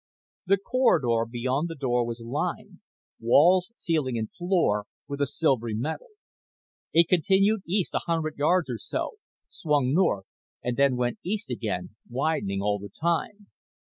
The 0.47 0.57
corridor 0.57 1.27
beyond 1.29 1.67
the 1.67 1.75
door 1.75 2.07
was 2.07 2.19
lined 2.21 2.79
walls, 3.19 3.69
ceiling 3.77 4.17
and 4.17 4.31
floor 4.31 4.87
with 5.07 5.21
a 5.21 5.27
silvery 5.27 5.75
metal. 5.75 6.07
It 6.91 7.07
continued 7.07 7.61
east 7.67 7.93
a 7.93 7.99
hundred 8.07 8.35
yards 8.39 8.67
or 8.71 8.79
so, 8.79 9.17
swung 9.51 9.93
north 9.93 10.25
and 10.63 10.75
then 10.75 10.95
went 10.95 11.19
east 11.23 11.51
again, 11.51 11.97
widening 12.09 12.63
all 12.63 12.79
the 12.79 12.89
time. 12.89 13.45